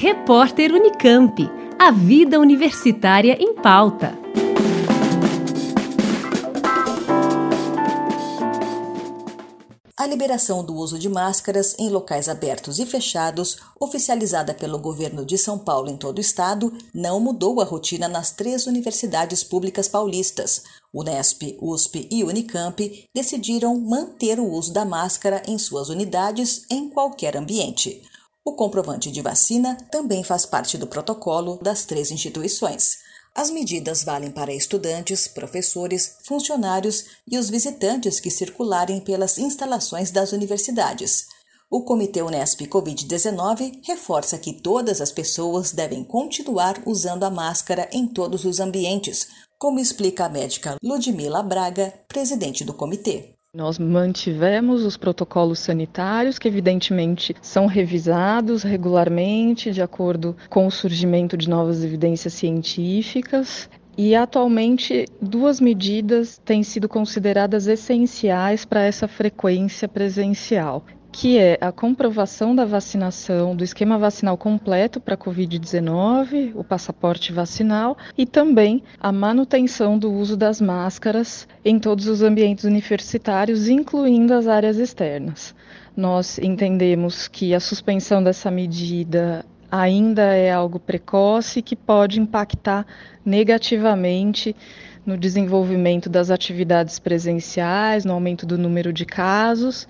[0.00, 1.50] Repórter Unicamp.
[1.76, 4.16] A vida universitária em pauta.
[9.96, 15.36] A liberação do uso de máscaras em locais abertos e fechados, oficializada pelo governo de
[15.36, 20.62] São Paulo em todo o estado, não mudou a rotina nas três universidades públicas paulistas.
[20.94, 27.36] Unesp, USP e Unicamp decidiram manter o uso da máscara em suas unidades em qualquer
[27.36, 28.00] ambiente.
[28.48, 32.96] O comprovante de vacina também faz parte do protocolo das três instituições.
[33.34, 40.32] As medidas valem para estudantes, professores, funcionários e os visitantes que circularem pelas instalações das
[40.32, 41.26] universidades.
[41.70, 48.06] O Comitê Unesp Covid-19 reforça que todas as pessoas devem continuar usando a máscara em
[48.06, 53.37] todos os ambientes, como explica a médica Ludmila Braga, presidente do comitê.
[53.58, 61.36] Nós mantivemos os protocolos sanitários, que evidentemente são revisados regularmente de acordo com o surgimento
[61.36, 63.68] de novas evidências científicas.
[63.96, 70.84] E atualmente, duas medidas têm sido consideradas essenciais para essa frequência presencial
[71.20, 77.32] que é a comprovação da vacinação, do esquema vacinal completo para a Covid-19, o passaporte
[77.32, 84.32] vacinal, e também a manutenção do uso das máscaras em todos os ambientes universitários, incluindo
[84.32, 85.56] as áreas externas.
[85.96, 92.86] Nós entendemos que a suspensão dessa medida ainda é algo precoce que pode impactar
[93.26, 94.54] negativamente
[95.04, 99.88] no desenvolvimento das atividades presenciais, no aumento do número de casos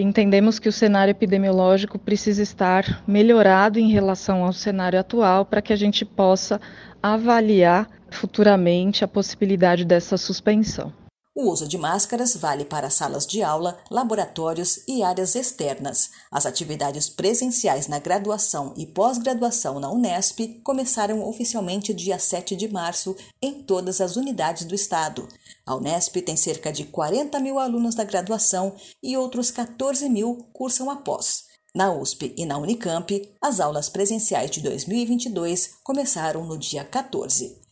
[0.00, 5.72] Entendemos que o cenário epidemiológico precisa estar melhorado em relação ao cenário atual para que
[5.72, 6.60] a gente possa
[7.02, 10.92] avaliar futuramente a possibilidade dessa suspensão.
[11.40, 16.10] O uso de máscaras vale para salas de aula, laboratórios e áreas externas.
[16.32, 23.14] As atividades presenciais na graduação e pós-graduação na Unesp começaram oficialmente dia 7 de março
[23.40, 25.28] em todas as unidades do estado.
[25.64, 30.90] A Unesp tem cerca de 40 mil alunos da graduação e outros 14 mil cursam
[30.90, 31.44] após.
[31.72, 37.62] Na USP e na Unicamp, as aulas presenciais de 2022 começaram no dia 14.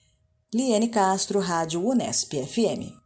[0.55, 3.06] Liane Castro, Rádio Unesp FM.